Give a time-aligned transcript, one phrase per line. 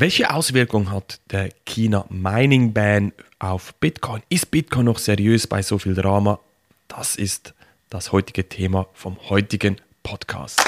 [0.00, 4.22] Welche Auswirkung hat der China Mining Ban auf Bitcoin?
[4.30, 6.40] Ist Bitcoin noch seriös bei so viel Drama?
[6.88, 7.52] Das ist
[7.90, 10.58] das heutige Thema vom heutigen Podcast.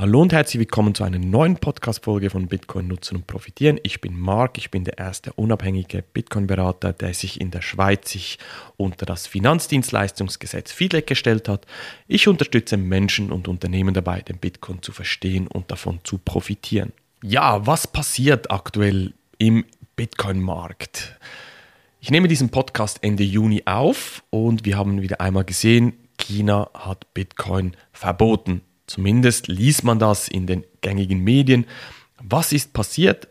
[0.00, 3.78] Hallo und herzlich willkommen zu einer neuen Podcast-Folge von Bitcoin nutzen und profitieren.
[3.82, 8.38] Ich bin Marc, ich bin der erste unabhängige Bitcoin-Berater, der sich in der Schweiz sich
[8.78, 11.66] unter das Finanzdienstleistungsgesetz FIDLEG gestellt hat.
[12.08, 16.94] Ich unterstütze Menschen und Unternehmen dabei, den Bitcoin zu verstehen und davon zu profitieren.
[17.22, 21.18] Ja, was passiert aktuell im Bitcoin-Markt?
[22.00, 27.12] Ich nehme diesen Podcast Ende Juni auf und wir haben wieder einmal gesehen, China hat
[27.12, 28.62] Bitcoin verboten.
[28.90, 31.64] Zumindest liest man das in den gängigen Medien.
[32.20, 33.28] Was ist passiert?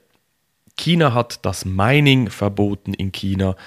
[0.78, 3.58] China hat das Mining verboten in China.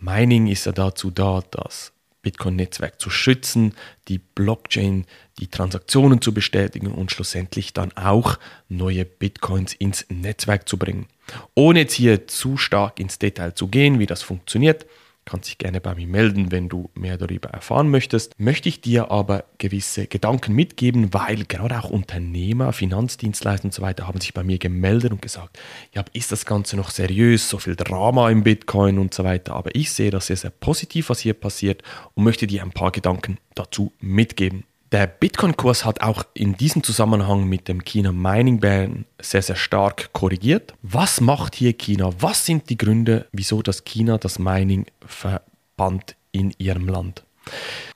[0.00, 1.92] Mining ist ja dazu da, das
[2.22, 3.74] Bitcoin-Netzwerk zu schützen,
[4.08, 5.06] die Blockchain,
[5.38, 8.36] die Transaktionen zu bestätigen und schlussendlich dann auch
[8.68, 11.06] neue Bitcoins ins Netzwerk zu bringen.
[11.54, 14.86] Ohne jetzt hier zu stark ins Detail zu gehen, wie das funktioniert,
[15.28, 18.38] kannst dich gerne bei mir melden, wenn du mehr darüber erfahren möchtest.
[18.38, 24.08] Möchte ich dir aber gewisse Gedanken mitgeben, weil gerade auch Unternehmer, Finanzdienstleister und so weiter
[24.08, 25.58] haben sich bei mir gemeldet und gesagt,
[25.94, 29.54] ja, ist das Ganze noch seriös, so viel Drama im Bitcoin und so weiter.
[29.54, 31.82] Aber ich sehe das sehr, sehr positiv, was hier passiert
[32.14, 34.64] und möchte dir ein paar Gedanken dazu mitgeben.
[34.90, 40.14] Der Bitcoin-Kurs hat auch in diesem Zusammenhang mit dem China Mining Ban sehr, sehr stark
[40.14, 40.72] korrigiert.
[40.80, 42.10] Was macht hier China?
[42.20, 47.22] Was sind die Gründe, wieso das China das Mining verbannt in ihrem Land?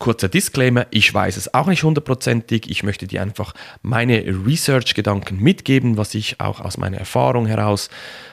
[0.01, 2.71] Kurzer Disclaimer, ich weiß es auch nicht hundertprozentig.
[2.71, 7.89] Ich möchte dir einfach meine Research-Gedanken mitgeben, was ich auch aus meiner Erfahrung heraus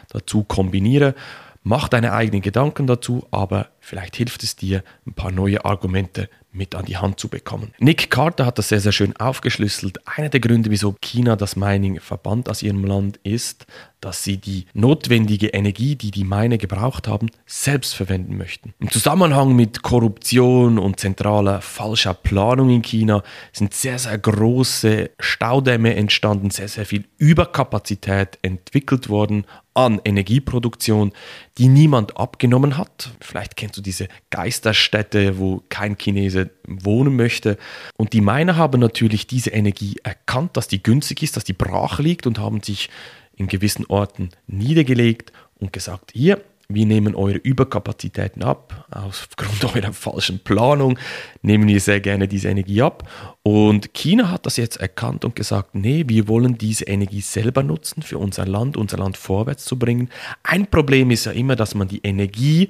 [0.10, 1.16] dazu kombiniere.
[1.64, 6.74] Mach deine eigenen Gedanken dazu, aber vielleicht hilft es dir, ein paar neue Argumente mit
[6.74, 7.74] an die Hand zu bekommen.
[7.80, 10.00] Nick Carter hat das sehr, sehr schön aufgeschlüsselt.
[10.08, 13.68] Einer der Gründe, wieso China das Mining verbannt aus ihrem Land, ist,
[14.02, 18.74] dass sie die notwendige Energie, die die Mine gebraucht haben, selbst verwenden möchten.
[18.80, 25.96] Im Zusammenhang mit Korruption und zentraler falscher Planung in China sind sehr, sehr große Staudämme
[25.96, 31.14] entstanden, sehr, sehr viel Überkapazität entwickelt worden an Energieproduktion,
[31.58, 33.12] die niemand abgenommen hat.
[33.22, 37.58] Vielleicht kennst du diese Geisterstädte, wo kein Chinese wohnen möchte.
[37.98, 42.00] Und die Miner haben natürlich diese Energie erkannt, dass die günstig ist, dass die brach
[42.00, 42.90] liegt und haben sich
[43.36, 46.42] in gewissen Orten niedergelegt und gesagt, hier,
[46.72, 48.86] wir nehmen eure Überkapazitäten ab.
[48.92, 51.00] Aufgrund eurer falschen Planung
[51.42, 53.10] nehmen wir sehr gerne diese Energie ab.
[53.42, 58.04] Und China hat das jetzt erkannt und gesagt, nee, wir wollen diese Energie selber nutzen
[58.04, 60.10] für unser Land, unser Land vorwärts zu bringen.
[60.44, 62.70] Ein Problem ist ja immer, dass man die Energie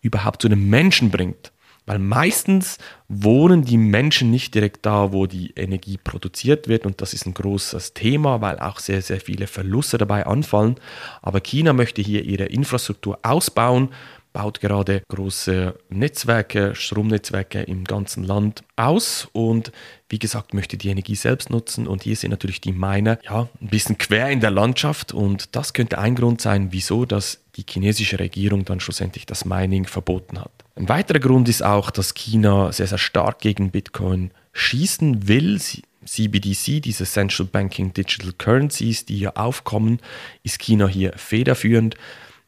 [0.00, 1.52] überhaupt zu den Menschen bringt.
[1.86, 2.78] Weil meistens
[3.08, 6.86] wohnen die Menschen nicht direkt da, wo die Energie produziert wird.
[6.86, 10.76] Und das ist ein großes Thema, weil auch sehr, sehr viele Verluste dabei anfallen.
[11.22, 13.88] Aber China möchte hier ihre Infrastruktur ausbauen,
[14.32, 19.72] baut gerade große Netzwerke, Stromnetzwerke im ganzen Land aus und
[20.08, 23.68] wie gesagt möchte die Energie selbst nutzen und hier sind natürlich die Miner ja ein
[23.68, 28.18] bisschen quer in der Landschaft und das könnte ein Grund sein, wieso das die chinesische
[28.18, 30.52] Regierung dann schlussendlich das Mining verboten hat.
[30.76, 35.60] Ein weiterer Grund ist auch, dass China sehr, sehr stark gegen Bitcoin schießen will.
[36.04, 40.00] CBDC, diese Central Banking Digital Currencies, die hier aufkommen,
[40.42, 41.96] ist China hier federführend.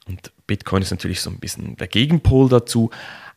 [0.08, 2.90] Und Bitcoin ist natürlich so ein bisschen der Gegenpol dazu.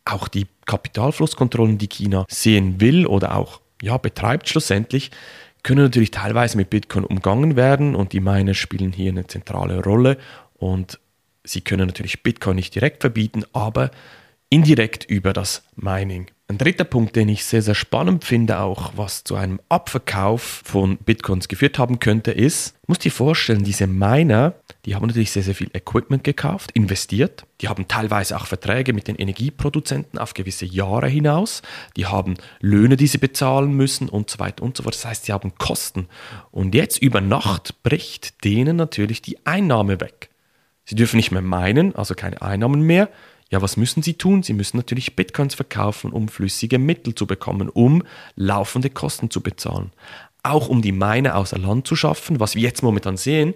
[0.03, 5.11] Auch die Kapitalflusskontrollen, die China sehen will oder auch ja, betreibt schlussendlich,
[5.63, 10.17] können natürlich teilweise mit Bitcoin umgangen werden und die Miner spielen hier eine zentrale Rolle
[10.55, 10.99] und
[11.45, 13.91] sie können natürlich Bitcoin nicht direkt verbieten, aber
[14.49, 16.27] indirekt über das Mining.
[16.47, 20.97] Ein dritter Punkt, den ich sehr, sehr spannend finde, auch was zu einem Abverkauf von
[20.97, 24.53] Bitcoins geführt haben könnte, ist, muss dir vorstellen, diese Miner,
[24.85, 27.47] die haben natürlich sehr, sehr viel Equipment gekauft, investiert.
[27.61, 31.63] Die haben teilweise auch Verträge mit den Energieproduzenten auf gewisse Jahre hinaus.
[31.97, 34.93] Die haben Löhne, die sie bezahlen müssen und so weiter und so fort.
[34.93, 36.07] Das heißt, sie haben Kosten.
[36.51, 40.29] Und jetzt über Nacht bricht denen natürlich die Einnahme weg.
[40.83, 43.09] Sie dürfen nicht mehr meinen, also keine Einnahmen mehr.
[43.49, 44.43] Ja, was müssen sie tun?
[44.43, 48.03] Sie müssen natürlich Bitcoins verkaufen, um flüssige Mittel zu bekommen, um
[48.35, 49.91] laufende Kosten zu bezahlen.
[50.41, 53.53] Auch um die Mine außer Land zu schaffen, was wir jetzt momentan sehen,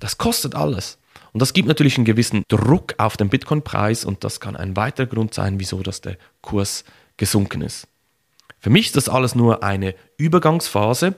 [0.00, 0.98] das kostet alles.
[1.32, 5.06] Und das gibt natürlich einen gewissen Druck auf den Bitcoin-Preis und das kann ein weiterer
[5.06, 6.84] Grund sein, wieso dass der Kurs
[7.16, 7.86] gesunken ist.
[8.60, 11.14] Für mich ist das alles nur eine Übergangsphase,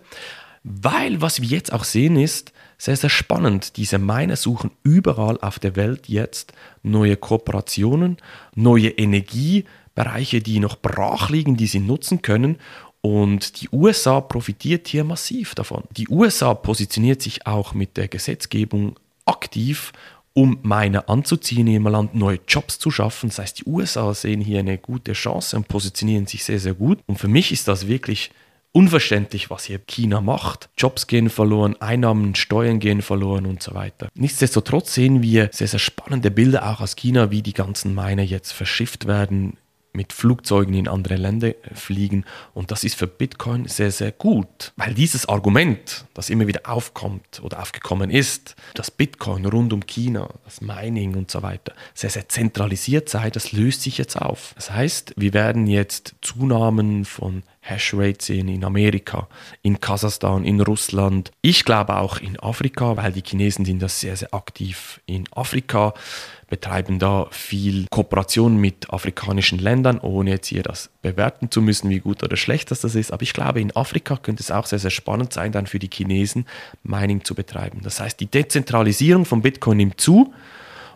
[0.62, 3.76] weil was wir jetzt auch sehen ist, sehr, sehr spannend.
[3.76, 6.52] Diese Miner suchen überall auf der Welt jetzt
[6.82, 8.16] neue Kooperationen,
[8.54, 12.56] neue Energiebereiche, die noch brach liegen, die sie nutzen können.
[13.02, 15.84] Und die USA profitiert hier massiv davon.
[15.96, 19.92] Die USA positioniert sich auch mit der Gesetzgebung aktiv
[20.32, 23.30] um Miner anzuziehen in ihrem Land, neue Jobs zu schaffen.
[23.30, 27.00] Das heißt, die USA sehen hier eine gute Chance und positionieren sich sehr, sehr gut.
[27.06, 28.30] Und für mich ist das wirklich
[28.72, 30.68] unverständlich, was hier China macht.
[30.76, 34.08] Jobs gehen verloren, Einnahmen, Steuern gehen verloren und so weiter.
[34.14, 38.52] Nichtsdestotrotz sehen wir sehr, sehr spannende Bilder auch aus China, wie die ganzen Miner jetzt
[38.52, 39.56] verschifft werden
[39.92, 42.24] mit Flugzeugen in andere Länder fliegen.
[42.54, 47.40] Und das ist für Bitcoin sehr, sehr gut, weil dieses Argument, das immer wieder aufkommt
[47.42, 52.28] oder aufgekommen ist, dass Bitcoin rund um China, das Mining und so weiter, sehr, sehr
[52.28, 54.52] zentralisiert sei, das löst sich jetzt auf.
[54.54, 59.28] Das heißt, wir werden jetzt Zunahmen von Hashrate sehen in Amerika,
[59.62, 61.30] in Kasachstan, in Russland.
[61.42, 65.94] Ich glaube auch in Afrika, weil die Chinesen sind das sehr, sehr aktiv in Afrika
[66.50, 72.00] betreiben da viel Kooperation mit afrikanischen Ländern, ohne jetzt hier das bewerten zu müssen, wie
[72.00, 73.12] gut oder schlecht das ist.
[73.12, 75.88] Aber ich glaube, in Afrika könnte es auch sehr, sehr spannend sein, dann für die
[75.90, 76.44] Chinesen
[76.82, 77.80] Mining zu betreiben.
[77.82, 80.34] Das heißt, die Dezentralisierung von Bitcoin nimmt zu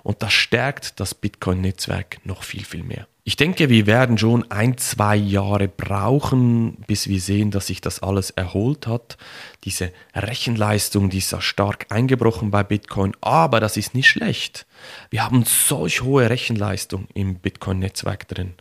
[0.03, 3.07] und das stärkt das Bitcoin-Netzwerk noch viel, viel mehr.
[3.27, 8.03] Ich denke, wir werden schon ein, zwei Jahre brauchen, bis wir sehen, dass sich das
[8.03, 9.17] alles erholt hat.
[9.65, 14.67] Diese Rechenleistung, die ist ja stark eingebrochen bei Bitcoin, aber das ist nicht schlecht.
[15.09, 18.53] Wir haben solch hohe Rechenleistung im Bitcoin-Netzwerk drin.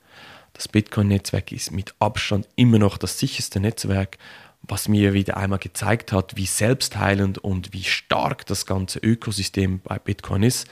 [0.54, 4.18] Das Bitcoin-Netzwerk ist mit Abstand immer noch das sicherste Netzwerk,
[4.62, 10.00] was mir wieder einmal gezeigt hat, wie selbstheilend und wie stark das ganze Ökosystem bei
[10.00, 10.70] Bitcoin ist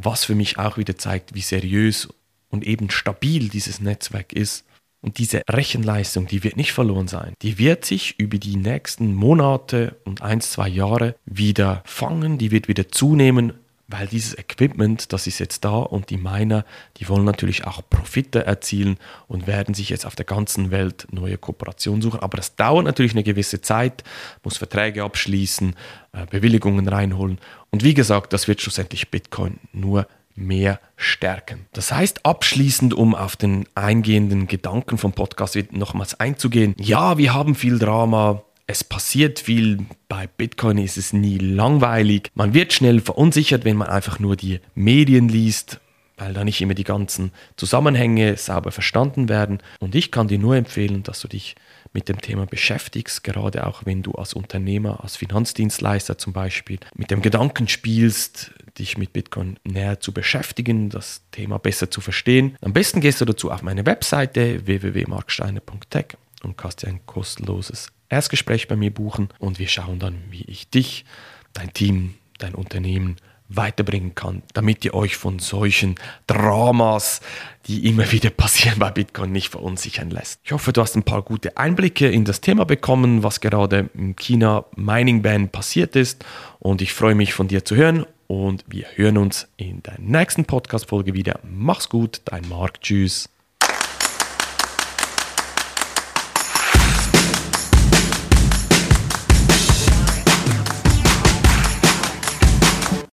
[0.00, 2.08] was für mich auch wieder zeigt, wie seriös
[2.50, 4.64] und eben stabil dieses Netzwerk ist.
[5.00, 7.34] Und diese Rechenleistung, die wird nicht verloren sein.
[7.42, 12.66] Die wird sich über die nächsten Monate und ein, zwei Jahre wieder fangen, die wird
[12.66, 13.52] wieder zunehmen,
[13.88, 16.64] weil dieses Equipment, das ist jetzt da und die Miner,
[16.98, 18.98] die wollen natürlich auch Profite erzielen
[19.28, 22.20] und werden sich jetzt auf der ganzen Welt neue Kooperationen suchen.
[22.20, 24.04] Aber das dauert natürlich eine gewisse Zeit,
[24.44, 25.74] muss Verträge abschließen,
[26.12, 27.38] äh, Bewilligungen reinholen.
[27.70, 30.06] Und wie gesagt, das wird schlussendlich Bitcoin nur
[30.38, 31.66] mehr stärken.
[31.72, 37.54] Das heißt, abschließend, um auf den eingehenden Gedanken vom Podcast nochmals einzugehen, ja, wir haben
[37.54, 43.64] viel Drama, es passiert viel, bei Bitcoin ist es nie langweilig, man wird schnell verunsichert,
[43.64, 45.80] wenn man einfach nur die Medien liest,
[46.18, 49.60] weil da nicht immer die ganzen Zusammenhänge sauber verstanden werden.
[49.80, 51.54] Und ich kann dir nur empfehlen, dass du dich
[51.92, 57.10] mit dem Thema beschäftigst, gerade auch wenn du als Unternehmer, als Finanzdienstleister zum Beispiel mit
[57.10, 62.56] dem Gedanken spielst, dich mit Bitcoin näher zu beschäftigen, das Thema besser zu verstehen.
[62.60, 68.68] Am besten gehst du dazu auf meine Webseite www.marksteiner.tech und kannst dir ein kostenloses Erstgespräch
[68.68, 71.04] bei mir buchen und wir schauen dann, wie ich dich,
[71.52, 73.16] dein Team, dein Unternehmen
[73.48, 75.96] weiterbringen kann, damit ihr euch von solchen
[76.26, 77.20] Dramas,
[77.66, 80.40] die immer wieder passieren bei Bitcoin, nicht verunsichern lässt.
[80.44, 84.16] Ich hoffe, du hast ein paar gute Einblicke in das Thema bekommen, was gerade im
[84.16, 86.24] China Mining Ban passiert ist
[86.58, 90.44] und ich freue mich von dir zu hören und wir hören uns in der nächsten
[90.44, 91.40] Podcast-Folge wieder.
[91.42, 92.80] Mach's gut, dein Marc.
[92.82, 93.30] Tschüss.